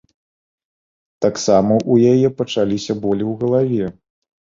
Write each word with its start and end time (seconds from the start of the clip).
Таксама 1.25 1.73
ў 1.91 2.13
яе 2.13 2.27
пачаліся 2.39 2.95
болі 3.05 3.23
ў 3.31 3.37
галаве. 3.43 3.85